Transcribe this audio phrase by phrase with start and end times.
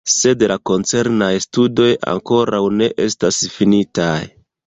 [0.11, 4.19] Sed la koncernaj studoj ankoraŭ ne estas finitaj.